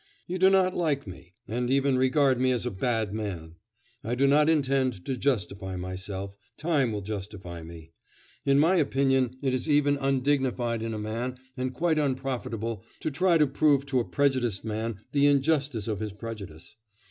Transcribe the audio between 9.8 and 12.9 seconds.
undignified in a man and quite unprofitable